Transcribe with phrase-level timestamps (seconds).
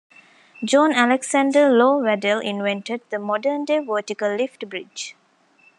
[0.65, 5.15] John Alexander Low Waddell invented the modern-day vertical-lift bridge.